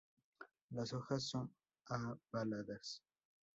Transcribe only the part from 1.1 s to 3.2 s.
son avaladas.